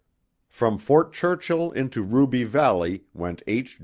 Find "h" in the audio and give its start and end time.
3.45-3.79